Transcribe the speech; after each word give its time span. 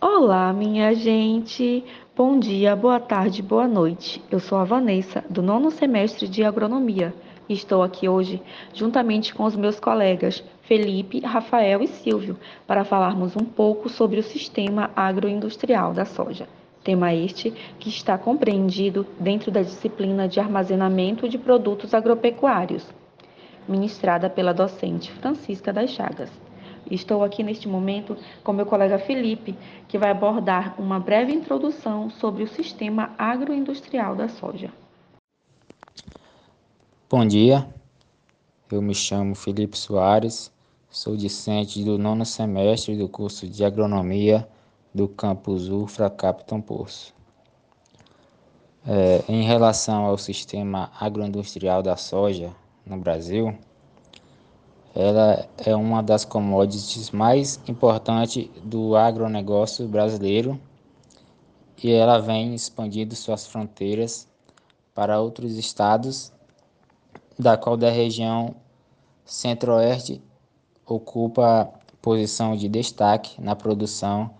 Olá, 0.00 0.52
minha 0.52 0.94
gente. 0.94 1.84
Bom 2.16 2.38
dia, 2.38 2.74
boa 2.74 2.98
tarde, 2.98 3.42
boa 3.42 3.68
noite. 3.68 4.22
Eu 4.30 4.40
sou 4.40 4.58
a 4.58 4.64
Vanessa, 4.64 5.24
do 5.28 5.42
nono 5.42 5.70
semestre 5.70 6.26
de 6.26 6.42
agronomia. 6.42 7.14
Estou 7.48 7.82
aqui 7.82 8.08
hoje 8.08 8.42
juntamente 8.74 9.34
com 9.34 9.44
os 9.44 9.54
meus 9.54 9.78
colegas 9.78 10.42
Felipe, 10.62 11.20
Rafael 11.20 11.82
e 11.82 11.86
Silvio 11.86 12.36
para 12.66 12.84
falarmos 12.84 13.36
um 13.36 13.44
pouco 13.44 13.88
sobre 13.88 14.18
o 14.18 14.22
sistema 14.22 14.90
agroindustrial 14.96 15.92
da 15.92 16.04
soja. 16.04 16.48
Tema 16.82 17.14
este 17.14 17.52
que 17.78 17.88
está 17.88 18.16
compreendido 18.18 19.06
dentro 19.20 19.50
da 19.50 19.62
disciplina 19.62 20.26
de 20.26 20.40
armazenamento 20.40 21.28
de 21.28 21.38
produtos 21.38 21.94
agropecuários, 21.94 22.84
ministrada 23.68 24.28
pela 24.30 24.52
docente 24.52 25.10
Francisca 25.12 25.72
das 25.72 25.90
Chagas. 25.90 26.30
Estou 26.90 27.24
aqui 27.24 27.42
neste 27.42 27.66
momento 27.66 28.16
com 28.44 28.52
meu 28.52 28.64
colega 28.64 28.98
Felipe, 28.98 29.56
que 29.88 29.98
vai 29.98 30.10
abordar 30.10 30.80
uma 30.80 31.00
breve 31.00 31.32
introdução 31.32 32.08
sobre 32.10 32.44
o 32.44 32.48
sistema 32.48 33.12
agroindustrial 33.18 34.14
da 34.14 34.28
soja. 34.28 34.70
Bom 37.10 37.26
dia, 37.26 37.68
eu 38.70 38.80
me 38.80 38.94
chamo 38.94 39.34
Felipe 39.34 39.76
Soares, 39.76 40.52
sou 40.88 41.16
discente 41.16 41.84
do 41.84 41.98
nono 41.98 42.24
semestre 42.24 42.96
do 42.96 43.08
curso 43.08 43.48
de 43.48 43.64
Agronomia 43.64 44.48
do 44.94 45.08
campus 45.08 45.68
UFRA 45.68 46.08
Capitão 46.08 46.60
Poço. 46.60 47.14
É, 48.86 49.24
em 49.28 49.42
relação 49.42 50.04
ao 50.04 50.16
sistema 50.16 50.90
agroindustrial 51.00 51.82
da 51.82 51.96
soja 51.96 52.54
no 52.86 52.96
Brasil, 52.98 53.58
ela 54.94 55.46
é 55.58 55.74
uma 55.74 56.02
das 56.02 56.24
commodities 56.24 57.10
mais 57.10 57.60
importantes 57.68 58.48
do 58.62 58.96
agronegócio 58.96 59.86
brasileiro 59.86 60.58
e 61.82 61.90
ela 61.90 62.18
vem 62.18 62.54
expandindo 62.54 63.14
suas 63.14 63.46
fronteiras 63.46 64.26
para 64.94 65.20
outros 65.20 65.58
estados, 65.58 66.32
da 67.38 67.56
qual 67.56 67.76
da 67.76 67.90
região 67.90 68.54
centro-oeste 69.24 70.22
ocupa 70.86 71.70
posição 72.00 72.56
de 72.56 72.68
destaque 72.68 73.38
na 73.42 73.54
produção 73.54 74.30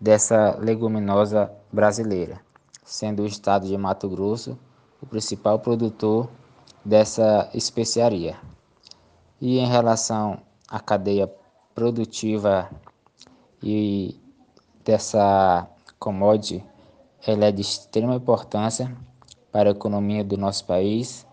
dessa 0.00 0.56
leguminosa 0.58 1.52
brasileira, 1.72 2.40
sendo 2.82 3.22
o 3.22 3.26
estado 3.26 3.66
de 3.68 3.76
Mato 3.76 4.08
Grosso 4.08 4.58
o 5.00 5.06
principal 5.06 5.58
produtor 5.58 6.28
dessa 6.84 7.48
especiaria. 7.54 8.36
E 9.40 9.58
em 9.58 9.66
relação 9.66 10.38
à 10.68 10.78
cadeia 10.78 11.30
produtiva 11.74 12.70
e 13.62 14.20
dessa 14.84 15.66
commodity, 15.98 16.64
ela 17.26 17.46
é 17.46 17.52
de 17.52 17.62
extrema 17.62 18.14
importância 18.14 18.94
para 19.50 19.70
a 19.70 19.72
economia 19.72 20.22
do 20.22 20.36
nosso 20.36 20.64
país, 20.66 21.26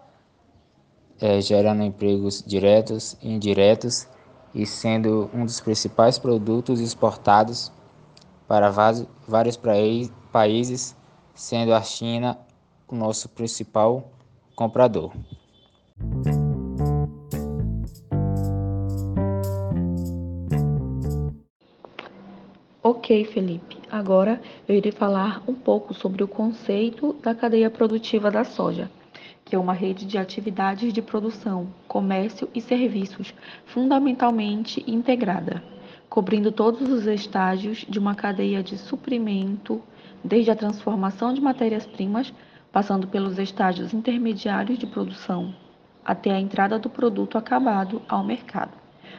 é, 1.20 1.42
gerando 1.42 1.84
empregos 1.84 2.42
diretos 2.42 3.18
e 3.22 3.30
indiretos 3.30 4.08
e 4.54 4.66
sendo 4.66 5.30
um 5.34 5.46
dos 5.46 5.60
principais 5.60 6.18
produtos 6.18 6.80
exportados 6.80 7.72
para 8.48 8.70
vários 9.28 9.60
países, 10.32 10.96
sendo 11.34 11.74
a 11.74 11.82
China 11.82 12.38
o 12.88 12.96
nosso 12.96 13.30
principal 13.30 14.10
comprador. 14.56 15.12
Ok, 23.12 23.26
Felipe. 23.26 23.78
Agora 23.92 24.42
eu 24.66 24.74
irei 24.74 24.94
falar 24.94 25.44
um 25.46 25.54
pouco 25.54 25.94
sobre 25.94 26.24
o 26.24 26.28
conceito 26.30 27.12
da 27.22 27.36
cadeia 27.36 27.70
produtiva 27.70 28.32
da 28.32 28.46
soja, 28.46 28.90
que 29.44 29.54
é 29.54 29.60
uma 29.60 29.74
rede 29.74 30.06
de 30.06 30.18
atividades 30.18 30.94
de 30.94 31.02
produção, 31.02 31.68
comércio 31.90 32.48
e 32.56 32.62
serviços 32.62 33.34
fundamentalmente 33.66 34.82
integrada, 34.88 35.62
cobrindo 36.10 36.54
todos 36.54 36.90
os 36.90 37.06
estágios 37.06 37.80
de 37.80 38.00
uma 38.00 38.16
cadeia 38.16 38.64
de 38.64 38.78
suprimento, 38.78 39.82
desde 40.24 40.50
a 40.50 40.56
transformação 40.56 41.34
de 41.34 41.42
matérias-primas, 41.42 42.34
passando 42.72 43.10
pelos 43.10 43.38
estágios 43.38 43.94
intermediários 43.94 44.80
de 44.80 44.88
produção, 44.88 45.54
até 46.06 46.32
a 46.32 46.40
entrada 46.40 46.80
do 46.80 46.90
produto 46.90 47.38
acabado 47.38 48.02
ao 48.08 48.24
mercado. 48.24 48.72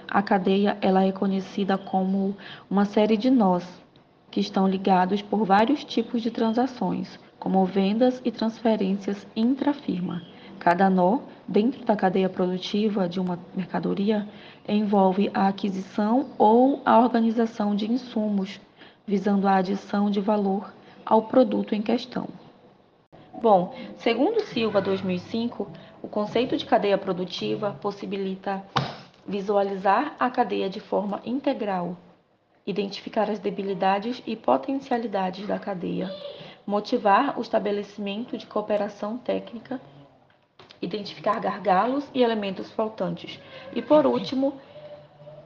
A 0.08 0.22
cadeia 0.22 0.78
ela 0.80 1.04
é 1.04 1.12
conhecida 1.12 1.76
como 1.76 2.34
uma 2.70 2.86
série 2.86 3.18
de 3.18 3.30
nós 3.30 3.81
que 4.32 4.40
estão 4.40 4.66
ligados 4.66 5.20
por 5.20 5.44
vários 5.44 5.84
tipos 5.84 6.22
de 6.22 6.30
transações, 6.30 7.20
como 7.38 7.64
vendas 7.66 8.20
e 8.24 8.30
transferências 8.30 9.26
intrafirma. 9.36 10.22
Cada 10.58 10.88
nó 10.88 11.20
dentro 11.46 11.84
da 11.84 11.94
cadeia 11.94 12.30
produtiva 12.30 13.06
de 13.08 13.20
uma 13.20 13.38
mercadoria 13.54 14.26
envolve 14.66 15.30
a 15.34 15.48
aquisição 15.48 16.30
ou 16.38 16.80
a 16.84 16.98
organização 16.98 17.76
de 17.76 17.90
insumos, 17.90 18.58
visando 19.06 19.46
a 19.46 19.56
adição 19.56 20.10
de 20.10 20.20
valor 20.20 20.72
ao 21.04 21.22
produto 21.22 21.74
em 21.74 21.82
questão. 21.82 22.28
Bom, 23.42 23.74
segundo 23.98 24.40
Silva 24.46 24.80
2005, 24.80 25.68
o 26.00 26.08
conceito 26.08 26.56
de 26.56 26.64
cadeia 26.64 26.96
produtiva 26.96 27.76
possibilita 27.82 28.62
visualizar 29.26 30.14
a 30.18 30.30
cadeia 30.30 30.70
de 30.70 30.80
forma 30.80 31.20
integral, 31.24 31.96
identificar 32.66 33.30
as 33.30 33.38
debilidades 33.38 34.22
e 34.26 34.36
potencialidades 34.36 35.46
da 35.46 35.58
cadeia, 35.58 36.10
motivar 36.66 37.38
o 37.38 37.42
estabelecimento 37.42 38.38
de 38.38 38.46
cooperação 38.46 39.18
técnica, 39.18 39.80
identificar 40.80 41.40
gargalos 41.40 42.08
e 42.14 42.22
elementos 42.22 42.70
faltantes 42.72 43.40
e, 43.74 43.82
por 43.82 44.06
último, 44.06 44.54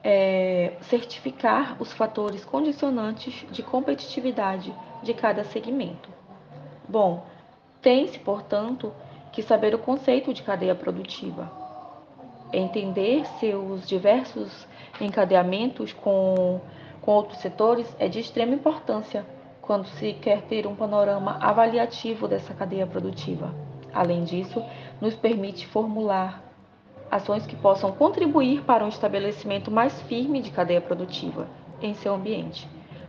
é, 0.03 0.77
certificar 0.81 1.75
os 1.81 1.91
fatores 1.91 2.45
condicionantes 2.45 3.45
de 3.51 3.63
competitividade 3.63 4.73
de 5.03 5.13
cada 5.13 5.43
segmento. 5.43 6.09
Bom, 6.87 7.25
tem-se, 7.81 8.19
portanto, 8.19 8.93
que 9.31 9.41
saber 9.41 9.75
o 9.75 9.79
conceito 9.79 10.33
de 10.33 10.43
cadeia 10.43 10.75
produtiva, 10.75 11.67
Entender 12.51 13.25
seus 13.39 13.85
diversos 13.85 14.65
encadeamentos 15.01 15.91
com, 15.91 16.61
com 17.07 17.13
outros 17.13 17.39
setores 17.39 17.87
é 17.99 18.09
de 18.09 18.19
extrema 18.19 18.53
importância 18.53 19.25
quando 19.61 19.87
se 19.87 20.11
quer 20.11 20.41
ter 20.41 20.67
um 20.67 20.75
panorama 20.75 21.37
avaliativo 21.39 22.27
dessa 22.27 22.53
cadeia 22.53 22.85
produtiva. 22.85 23.55
Além 23.93 24.25
disso, 24.25 24.61
nos 24.99 25.15
permite 25.15 25.65
formular 25.67 26.43
ações 27.09 27.47
que 27.47 27.55
possam 27.55 27.93
contribuir 27.93 28.61
para 28.63 28.83
um 28.83 28.89
estabelecimento 28.89 29.71
mais 29.71 30.01
firme 30.01 30.41
de 30.41 30.51
cadeia 30.51 30.81
produtiva 30.81 31.47
em 31.81 31.93
seu 31.93 32.13
ambiente, 32.13 32.67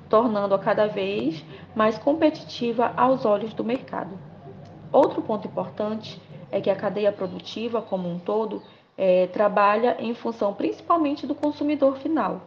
tornando-a 0.09 0.61
cada 0.61 0.87
vez 0.87 1.45
mais 1.75 1.99
competitiva 1.99 2.93
aos 2.97 3.25
olhos 3.25 3.53
do 3.53 3.65
mercado. 3.65 4.17
Outro 4.93 5.21
ponto 5.23 5.49
importante 5.49 6.23
é 6.53 6.61
que 6.61 6.71
a 6.71 6.77
cadeia 6.77 7.11
produtiva, 7.11 7.83
como 7.83 8.09
um 8.09 8.21
todo, 8.21 8.63
é, 8.97 9.27
trabalha 9.27 9.97
em 9.99 10.15
função 10.15 10.55
principalmente 10.55 11.27
do 11.27 11.35
consumidor 11.35 11.97
final. 11.97 12.43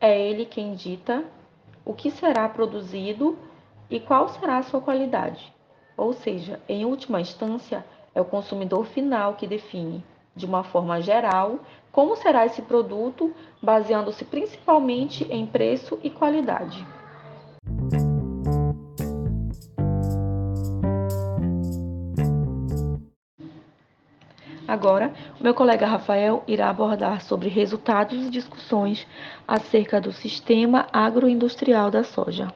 É 0.00 0.20
ele 0.20 0.44
quem 0.44 0.74
dita 0.74 1.24
o 1.84 1.94
que 1.94 2.10
será 2.10 2.48
produzido 2.48 3.38
e 3.88 3.98
qual 3.98 4.28
será 4.28 4.58
a 4.58 4.62
sua 4.62 4.80
qualidade. 4.80 5.52
Ou 5.96 6.12
seja, 6.12 6.60
em 6.68 6.84
última 6.84 7.20
instância, 7.20 7.84
é 8.14 8.20
o 8.20 8.24
consumidor 8.24 8.84
final 8.86 9.34
que 9.34 9.46
define, 9.46 10.04
de 10.34 10.44
uma 10.44 10.62
forma 10.62 11.00
geral, 11.00 11.60
como 11.90 12.16
será 12.16 12.44
esse 12.44 12.60
produto, 12.60 13.32
baseando-se 13.62 14.24
principalmente 14.24 15.24
em 15.30 15.46
preço 15.46 15.98
e 16.02 16.10
qualidade. 16.10 16.86
Agora, 24.76 25.10
meu 25.40 25.54
colega 25.54 25.86
Rafael 25.86 26.44
irá 26.46 26.68
abordar 26.68 27.22
sobre 27.22 27.48
resultados 27.48 28.26
e 28.26 28.28
discussões 28.28 29.06
acerca 29.48 29.98
do 29.98 30.12
sistema 30.12 30.86
agroindustrial 30.92 31.90
da 31.90 32.04
soja. 32.04 32.52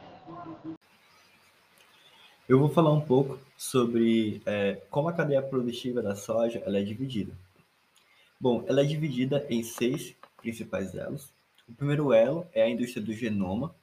Eu 2.46 2.58
vou 2.58 2.68
falar 2.68 2.92
um 2.92 3.00
pouco 3.00 3.38
sobre 3.56 4.42
é, 4.44 4.82
como 4.90 5.08
a 5.08 5.14
cadeia 5.14 5.40
produtiva 5.40 6.02
da 6.02 6.14
soja 6.14 6.62
ela 6.66 6.78
é 6.78 6.82
dividida. 6.82 7.32
Bom, 8.38 8.66
ela 8.68 8.82
é 8.82 8.84
dividida 8.84 9.46
em 9.48 9.62
seis 9.62 10.14
principais 10.36 10.94
elos. 10.94 11.32
O 11.66 11.72
primeiro 11.72 12.12
elo 12.12 12.46
é 12.52 12.64
a 12.64 12.68
indústria 12.68 13.02
do 13.02 13.14
genoma 13.14 13.74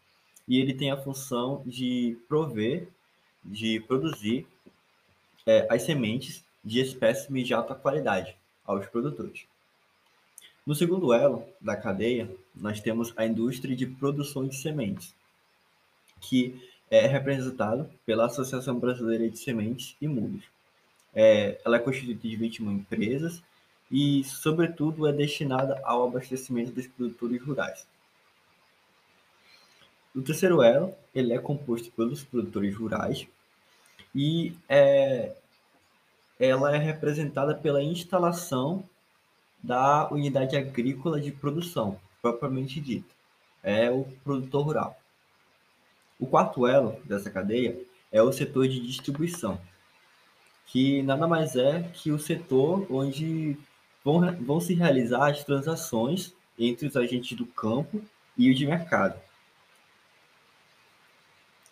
e 0.47 0.59
ele 0.59 0.75
tem 0.75 0.91
a 0.91 0.97
função 0.97 1.63
de 1.65 2.15
prover, 2.29 2.87
de 3.43 3.79
produzir 3.79 4.45
é, 5.43 5.65
as 5.71 5.81
sementes 5.81 6.45
de 6.67 6.81
espécimes 6.81 7.47
de 7.47 7.53
alta 7.53 7.73
qualidade 7.73 8.35
aos 8.65 8.85
produtores. 8.87 9.45
No 10.65 10.75
segundo 10.75 11.13
elo 11.13 11.47
da 11.61 11.77
cadeia, 11.77 12.29
nós 12.53 12.81
temos 12.81 13.13
a 13.15 13.25
indústria 13.25 13.73
de 13.73 13.85
produção 13.85 14.45
de 14.45 14.55
sementes, 14.55 15.15
que 16.19 16.61
é 16.91 17.07
representado 17.07 17.89
pela 18.05 18.25
Associação 18.25 18.77
Brasileira 18.77 19.29
de 19.29 19.39
Sementes 19.39 19.95
e 20.01 20.07
Mudas. 20.07 20.43
É, 21.15 21.59
ela 21.63 21.77
é 21.77 21.79
constituída 21.79 22.19
de 22.19 22.35
21 22.35 22.71
empresas 22.71 23.41
e, 23.89 24.23
sobretudo, 24.25 25.07
é 25.07 25.13
destinada 25.13 25.79
ao 25.85 26.05
abastecimento 26.05 26.73
dos 26.73 26.85
produtores 26.87 27.41
rurais. 27.41 27.87
O 30.13 30.21
terceiro 30.21 30.61
elo 30.61 30.93
ele 31.15 31.31
é 31.31 31.39
composto 31.39 31.91
pelos 31.91 32.23
produtores 32.23 32.75
rurais 32.75 33.25
e 34.13 34.53
é, 34.67 35.33
ela 36.39 36.75
é 36.75 36.77
representada 36.77 37.55
pela 37.55 37.81
instalação 37.81 38.83
da 39.61 40.07
unidade 40.11 40.55
agrícola 40.55 41.19
de 41.19 41.31
produção, 41.31 41.99
propriamente 42.21 42.79
dita. 42.79 43.13
É 43.63 43.89
o 43.89 44.05
produtor 44.23 44.65
rural. 44.65 44.99
O 46.19 46.25
quarto 46.25 46.65
elo 46.65 46.99
dessa 47.05 47.29
cadeia 47.29 47.79
é 48.11 48.21
o 48.21 48.31
setor 48.31 48.67
de 48.67 48.79
distribuição, 48.79 49.59
que 50.67 51.01
nada 51.03 51.27
mais 51.27 51.55
é 51.55 51.83
que 51.93 52.11
o 52.11 52.19
setor 52.19 52.87
onde 52.89 53.57
vão, 54.03 54.19
vão 54.37 54.59
se 54.59 54.73
realizar 54.73 55.29
as 55.29 55.43
transações 55.43 56.33
entre 56.57 56.87
os 56.87 56.95
agentes 56.95 57.37
do 57.37 57.45
campo 57.45 58.01
e 58.37 58.49
o 58.49 58.55
de 58.55 58.65
mercado. 58.65 59.19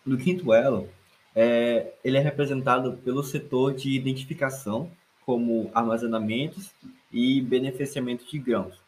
No 0.04 0.16
quinto 0.16 0.52
elo, 0.52 0.88
é, 1.36 1.92
ele 2.02 2.16
é 2.16 2.20
representado 2.20 2.94
pelo 3.04 3.22
setor 3.22 3.74
de 3.74 3.90
identificação, 3.90 4.90
como 5.26 5.70
armazenamentos 5.74 6.70
e 7.12 7.42
beneficiamento 7.42 8.24
de 8.24 8.38
grãos. 8.38 8.80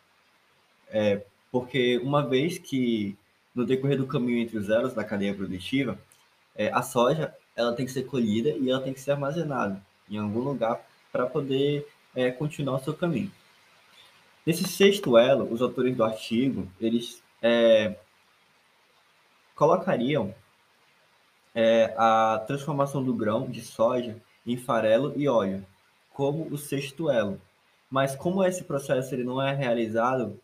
É, 0.89 1.23
porque 1.53 1.99
uma 1.99 2.27
vez 2.27 2.57
que 2.59 3.19
no 3.55 3.67
decorrer 3.67 3.99
do 3.99 4.07
caminho 4.07 4.39
entre 4.39 4.57
os 4.57 4.71
elos 4.71 4.95
da 4.95 5.05
cadeia 5.05 5.35
produtiva, 5.35 5.99
é, 6.57 6.73
a 6.73 6.81
soja 6.81 7.35
ela 7.55 7.75
tem 7.75 7.85
que 7.85 7.93
ser 7.93 8.05
colhida 8.05 8.51
e 8.51 8.71
ela 8.71 8.81
tem 8.81 8.95
que 8.95 9.01
ser 9.01 9.11
armazenada 9.11 9.85
em 10.09 10.17
algum 10.17 10.41
lugar 10.41 10.81
para 11.13 11.27
poder 11.27 11.87
é, 12.15 12.31
continuar 12.31 12.77
o 12.77 12.85
seu 12.85 12.95
caminho. 12.95 13.31
Nesse 14.47 14.65
sexto 14.65 15.19
elo, 15.19 15.53
os 15.53 15.61
autores 15.61 15.95
do 15.95 16.05
artigo 16.05 16.67
eles 16.81 17.23
é, 17.43 17.97
colocariam 19.55 20.35
é 21.61 21.93
a 21.99 22.39
transformação 22.47 23.03
do 23.03 23.13
grão 23.13 23.51
de 23.51 23.63
soja 23.63 24.17
em 24.47 24.57
farelo 24.57 25.13
e 25.17 25.27
óleo, 25.27 25.67
como 26.09 26.47
o 26.53 26.57
sexto 26.57 27.11
elo. 27.11 27.41
Mas 27.91 28.15
como 28.15 28.45
esse 28.45 28.63
processo 28.63 29.13
ele 29.13 29.25
não 29.25 29.43
é 29.43 29.53
realizado 29.53 30.39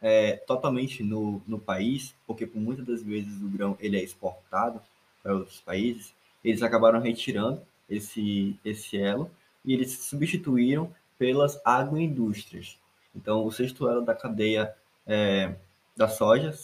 é, 0.00 0.36
totalmente 0.36 1.02
no, 1.02 1.42
no 1.44 1.58
país, 1.58 2.14
porque 2.24 2.46
por 2.46 2.60
muitas 2.60 2.86
das 2.86 3.02
vezes 3.02 3.42
o 3.42 3.48
grão 3.48 3.76
ele 3.80 3.98
é 3.98 4.04
exportado 4.04 4.80
para 5.20 5.34
outros 5.34 5.60
países, 5.60 6.14
eles 6.44 6.62
acabaram 6.62 7.00
retirando 7.00 7.60
esse, 7.88 8.56
esse 8.64 8.96
elo 8.96 9.28
e 9.64 9.74
eles 9.74 9.90
substituíram 10.04 10.94
pelas 11.18 11.60
agroindústrias. 11.64 12.78
Então, 13.12 13.44
o 13.44 13.50
sexto 13.50 13.88
elo 13.88 14.02
da 14.02 14.14
cadeia 14.14 14.72
é, 15.04 15.52
da 15.96 16.06
soja 16.06 16.54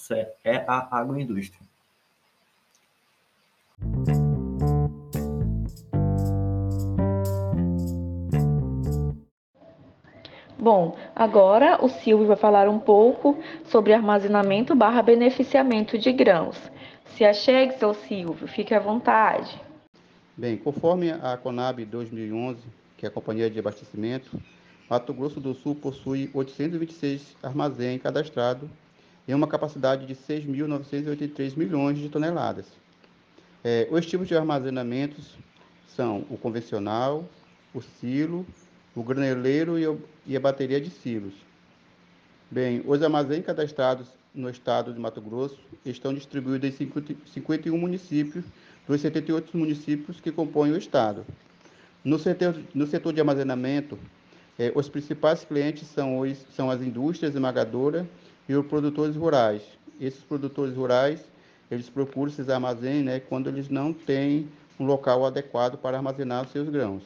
é 0.45 0.65
a 0.69 0.97
agroindústria. 0.97 1.67
Bom, 10.59 10.97
agora 11.15 11.79
o 11.85 11.89
Silvio 11.89 12.27
vai 12.27 12.37
falar 12.37 12.69
um 12.69 12.79
pouco 12.79 13.39
sobre 13.67 13.93
armazenamento 13.93 14.75
barra 14.75 15.01
beneficiamento 15.01 15.97
de 15.97 16.11
grãos. 16.11 16.57
Se 17.15 17.25
achegue, 17.25 17.79
seu 17.79 17.95
Silvio, 17.95 18.49
fique 18.49 18.75
à 18.75 18.81
vontade. 18.81 19.61
Bem, 20.37 20.57
conforme 20.57 21.13
a 21.13 21.37
Conab 21.37 21.85
2011, 21.85 22.59
que 22.97 23.07
é 23.07 23.09
a 23.09 23.13
Companhia 23.13 23.49
de 23.49 23.59
Abastecimento, 23.59 24.41
Mato 24.91 25.15
Grosso 25.15 25.41
do 25.41 25.55
Sul 25.55 25.75
possui 25.75 26.31
826 26.35 27.37
armazéns 27.43 28.03
cadastrados 28.03 28.69
em 29.29 29.35
uma 29.35 29.47
capacidade 29.47 30.05
de 30.05 30.15
6.983 30.15 31.57
milhões 31.57 31.99
de 31.99 32.09
toneladas. 32.09 32.67
É, 33.65 33.89
os 33.91 34.07
tipos 34.07 34.29
de 34.29 34.37
armazenamentos 34.37 35.37
são 35.89 36.27
o 36.31 36.37
convencional, 36.37 37.29
o 37.75 37.81
silo, 37.81 38.47
o 38.95 39.03
graneleiro 39.03 39.79
e, 39.79 39.87
o, 39.87 40.01
e 40.27 40.37
a 40.37 40.41
bateria 40.41 40.81
de 40.81 40.91
silos. 40.91 41.35
Bem, 42.51 42.83
os 42.87 43.03
armazéns 43.03 43.45
cadastrados 43.45 44.07
no 44.35 44.49
estado 44.49 44.93
de 44.93 45.01
Mato 45.01 45.21
Grosso 45.21 45.59
estão 45.85 46.15
distribuídos 46.15 46.69
em 46.69 46.73
50, 46.73 47.15
51 47.33 47.77
municípios 47.77 48.45
dos 48.87 49.01
78 49.01 49.57
municípios 49.57 50.21
que 50.21 50.31
compõem 50.31 50.73
o 50.73 50.77
estado. 50.77 51.27
No 52.05 52.19
setor, 52.19 52.55
no 52.73 52.87
setor 52.87 53.13
de 53.13 53.21
armazenamento, 53.21 53.99
é, 54.59 54.71
os 54.75 54.89
principais 54.89 55.45
clientes 55.45 55.89
são, 55.89 56.21
os, 56.21 56.39
são 56.55 56.71
as 56.71 56.81
indústrias 56.81 57.35
esmagadoras 57.35 58.07
e 58.49 58.55
os 58.55 58.67
produtores 58.67 59.17
rurais. 59.17 59.63
Esses 60.01 60.23
produtores 60.23 60.77
rurais 60.77 61.25
eles 61.71 61.89
procuram 61.89 62.31
esses 62.31 62.49
armazéns 62.49 63.05
né, 63.05 63.21
quando 63.21 63.49
eles 63.49 63.69
não 63.69 63.93
têm 63.93 64.49
um 64.79 64.85
local 64.85 65.25
adequado 65.25 65.79
para 65.79 65.97
armazenar 65.97 66.45
os 66.45 66.53
seus 66.53 66.69
grãos. 66.69 67.03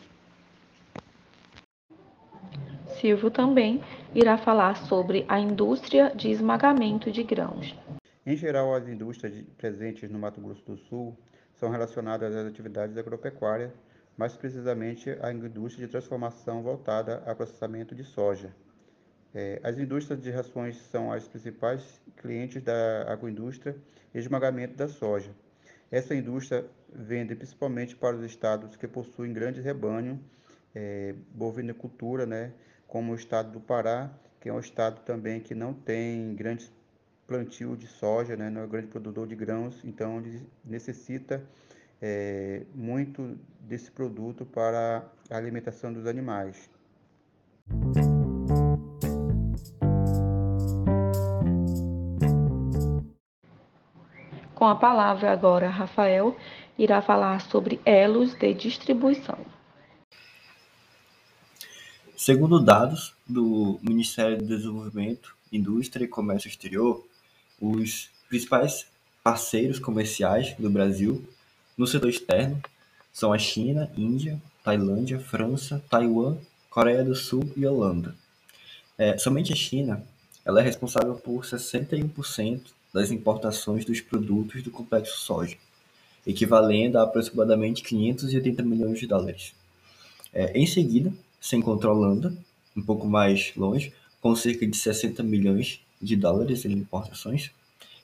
Silvio 3.00 3.30
também 3.30 3.80
irá 4.14 4.36
falar 4.36 4.76
sobre 4.76 5.24
a 5.28 5.40
indústria 5.40 6.12
de 6.14 6.30
esmagamento 6.30 7.10
de 7.10 7.22
grãos. 7.22 7.74
Em 8.26 8.36
geral, 8.36 8.74
as 8.74 8.86
indústrias 8.86 9.34
presentes 9.56 10.10
no 10.10 10.18
Mato 10.18 10.40
Grosso 10.40 10.62
do 10.66 10.76
Sul 10.76 11.16
são 11.54 11.70
relacionadas 11.70 12.34
às 12.34 12.46
atividades 12.46 12.96
agropecuárias, 12.98 13.72
mais 14.16 14.36
precisamente 14.36 15.16
à 15.22 15.32
indústria 15.32 15.86
de 15.86 15.90
transformação 15.90 16.62
voltada 16.62 17.22
ao 17.26 17.34
processamento 17.34 17.94
de 17.94 18.04
soja. 18.04 18.50
É, 19.34 19.60
as 19.62 19.78
indústrias 19.78 20.20
de 20.20 20.30
rações 20.30 20.76
são 20.90 21.12
as 21.12 21.26
principais 21.28 22.00
clientes 22.16 22.62
da 22.62 23.04
agroindústria 23.10 23.76
e 24.12 24.18
esmagamento 24.18 24.74
da 24.74 24.88
soja. 24.88 25.30
Essa 25.90 26.14
indústria 26.14 26.64
vende 26.92 27.34
principalmente 27.34 27.96
para 27.96 28.16
os 28.16 28.24
estados 28.24 28.76
que 28.76 28.88
possuem 28.88 29.32
grandes 29.32 29.64
rebanhos, 29.64 30.18
é, 30.74 31.14
bovinicultura, 31.34 32.26
né, 32.26 32.52
como 32.86 33.12
o 33.12 33.14
estado 33.14 33.52
do 33.52 33.60
Pará, 33.60 34.10
que 34.40 34.48
é 34.48 34.52
um 34.52 34.60
estado 34.60 35.00
também 35.02 35.40
que 35.40 35.54
não 35.54 35.74
tem 35.74 36.34
grandes 36.34 36.72
plantio 37.26 37.76
de 37.76 37.86
soja, 37.86 38.36
né, 38.36 38.50
não 38.50 38.62
é 38.62 38.64
um 38.64 38.68
grande 38.68 38.88
produtor 38.88 39.26
de 39.26 39.36
grãos, 39.36 39.80
então 39.84 40.18
ele 40.18 40.44
necessita 40.64 41.40
é, 42.02 42.62
muito 42.74 43.38
desse 43.60 43.90
produto 43.90 44.44
para 44.44 45.08
a 45.30 45.36
alimentação 45.36 45.92
dos 45.92 46.06
animais. 46.06 46.68
Com 54.60 54.66
a 54.66 54.74
palavra 54.74 55.32
agora, 55.32 55.70
Rafael 55.70 56.36
irá 56.78 57.00
falar 57.00 57.40
sobre 57.40 57.80
elos 57.82 58.34
de 58.34 58.52
distribuição. 58.52 59.38
Segundo 62.14 62.60
dados 62.60 63.14
do 63.26 63.80
Ministério 63.82 64.36
do 64.36 64.44
Desenvolvimento, 64.44 65.34
Indústria 65.50 66.04
e 66.04 66.08
Comércio 66.08 66.48
Exterior, 66.48 67.02
os 67.58 68.10
principais 68.28 68.86
parceiros 69.24 69.78
comerciais 69.78 70.54
do 70.58 70.68
Brasil 70.68 71.26
no 71.74 71.86
setor 71.86 72.10
externo 72.10 72.60
são 73.14 73.32
a 73.32 73.38
China, 73.38 73.90
Índia, 73.96 74.38
Tailândia, 74.62 75.18
França, 75.18 75.82
Taiwan, 75.88 76.36
Coreia 76.68 77.02
do 77.02 77.14
Sul 77.14 77.50
e 77.56 77.66
Holanda. 77.66 78.14
É, 78.98 79.16
somente 79.16 79.54
a 79.54 79.56
China 79.56 80.04
ela 80.44 80.60
é 80.60 80.62
responsável 80.62 81.14
por 81.14 81.44
61% 81.44 82.78
das 82.92 83.10
importações 83.10 83.84
dos 83.84 84.00
produtos 84.00 84.62
do 84.62 84.70
complexo 84.70 85.18
soja, 85.18 85.56
equivalendo 86.26 86.98
a 86.98 87.02
aproximadamente 87.02 87.82
580 87.82 88.62
milhões 88.62 88.98
de 88.98 89.06
dólares. 89.06 89.54
É, 90.32 90.56
em 90.58 90.66
seguida, 90.66 91.12
se 91.40 91.56
encontra 91.56 91.88
a 91.88 91.92
Holanda, 91.92 92.36
um 92.76 92.82
pouco 92.82 93.06
mais 93.06 93.52
longe, 93.56 93.92
com 94.20 94.34
cerca 94.36 94.66
de 94.66 94.76
60 94.76 95.22
milhões 95.22 95.80
de 96.00 96.16
dólares 96.16 96.64
em 96.64 96.72
importações. 96.72 97.50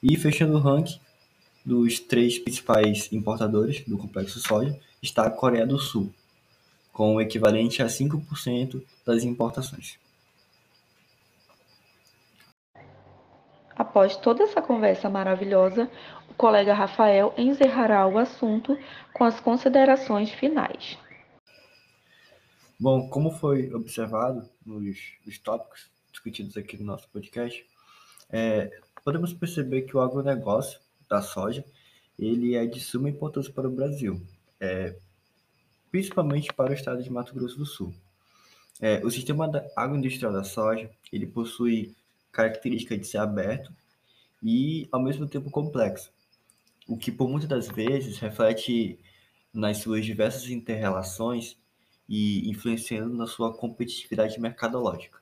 E 0.03 0.17
fechando 0.17 0.55
o 0.55 0.61
ranking 0.61 0.99
dos 1.65 1.99
três 1.99 2.39
principais 2.39 3.13
importadores 3.13 3.83
do 3.87 3.99
complexo 3.99 4.41
soja 4.41 4.79
está 5.03 5.27
a 5.27 5.31
Coreia 5.31 5.67
do 5.67 5.79
Sul, 5.79 6.13
com 6.93 7.17
o 7.17 7.21
equivalente 7.21 7.83
a 7.83 7.87
5% 7.87 8.81
das 9.05 9.25
importações. 9.25 9.99
Após 13.77 14.17
toda 14.17 14.43
essa 14.43 14.63
conversa 14.63 15.11
maravilhosa, 15.11 15.91
o 16.31 16.35
colega 16.35 16.73
Rafael 16.73 17.35
encerrará 17.37 18.07
o 18.07 18.19
assunto 18.19 18.77
com 19.13 19.23
as 19.23 19.39
considerações 19.39 20.31
finais. 20.31 20.99
Bom, 22.81 23.09
como 23.09 23.31
foi 23.31 23.73
observado 23.75 24.49
nos, 24.65 24.99
nos 25.25 25.39
tópicos 25.39 25.91
discutidos 26.11 26.57
aqui 26.57 26.79
no 26.79 26.87
nosso 26.87 27.09
podcast, 27.11 27.67
é, 28.31 28.71
podemos 29.05 29.33
perceber 29.35 29.83
que 29.83 29.97
o 29.97 30.01
agronegócio 30.01 30.81
da 31.09 31.21
soja 31.21 31.65
ele 32.19 32.55
é 32.55 32.65
de 32.65 32.81
suma 32.81 33.11
importância 33.11 33.53
para 33.53 33.69
o 33.69 33.71
Brasil, 33.71 34.21
é, 34.59 34.97
principalmente 35.91 36.53
para 36.53 36.71
o 36.71 36.75
estado 36.75 37.03
de 37.03 37.11
Mato 37.11 37.35
Grosso 37.35 37.59
do 37.59 37.67
Sul. 37.67 37.95
É, 38.81 39.05
o 39.05 39.11
sistema 39.11 39.51
agroindustrial 39.75 40.33
da 40.33 40.45
soja 40.45 40.91
ele 41.13 41.27
possui 41.27 41.95
característica 42.37 42.99
de 42.99 43.07
ser 43.07 43.17
aberto 43.17 43.73
e 44.43 44.87
ao 44.93 45.03
mesmo 45.03 45.27
tempo 45.27 45.51
complexo, 45.51 46.13
o 46.87 46.99
que 46.99 47.11
por 47.11 47.31
muitas 47.31 47.49
das 47.49 47.67
vezes 47.67 48.19
reflete 48.19 48.99
nas 49.53 49.79
suas 49.79 50.05
diversas 50.05 50.51
interrelações 50.51 51.57
e 52.07 52.49
influenciando 52.51 53.17
na 53.17 53.27
sua 53.27 53.57
competitividade 53.57 54.39
mercadológica. 54.39 55.19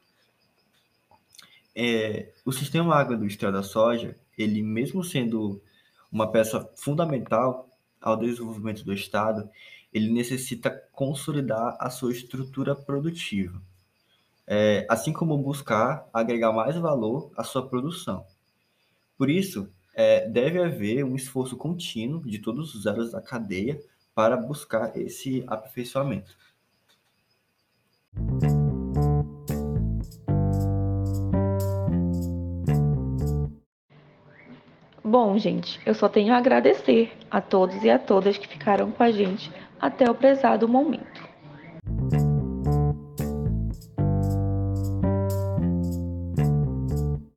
É, 1.74 2.32
o 2.44 2.50
sistema 2.50 2.96
agroindustrial 2.96 3.52
da 3.52 3.62
soja, 3.62 4.18
ele 4.36 4.60
mesmo 4.60 5.04
sendo 5.04 5.62
uma 6.10 6.30
peça 6.30 6.68
fundamental 6.76 7.68
ao 8.00 8.16
desenvolvimento 8.16 8.84
do 8.84 8.92
Estado, 8.92 9.48
ele 9.92 10.10
necessita 10.10 10.70
consolidar 10.92 11.76
a 11.78 11.88
sua 11.90 12.10
estrutura 12.10 12.74
produtiva, 12.74 13.62
é, 14.46 14.86
assim 14.88 15.12
como 15.12 15.36
buscar 15.38 16.06
agregar 16.12 16.52
mais 16.52 16.76
valor 16.76 17.30
à 17.36 17.44
sua 17.44 17.68
produção. 17.68 18.24
Por 19.16 19.30
isso, 19.30 19.70
é, 19.94 20.28
deve 20.28 20.60
haver 20.60 21.04
um 21.04 21.14
esforço 21.14 21.56
contínuo 21.56 22.22
de 22.22 22.38
todos 22.38 22.74
os 22.74 22.86
elos 22.86 23.12
da 23.12 23.20
cadeia 23.20 23.80
para 24.14 24.36
buscar 24.36 24.96
esse 24.96 25.44
aperfeiçoamento. 25.46 26.36
Bom, 35.02 35.38
gente, 35.38 35.80
eu 35.86 35.94
só 35.94 36.08
tenho 36.08 36.34
a 36.34 36.38
agradecer 36.38 37.12
a 37.30 37.40
todos 37.40 37.84
e 37.84 37.90
a 37.90 37.98
todas 37.98 38.36
que 38.36 38.48
ficaram 38.48 38.90
com 38.90 39.02
a 39.02 39.12
gente 39.12 39.52
até 39.80 40.10
o 40.10 40.14
prezado 40.14 40.66
momento. 40.66 41.03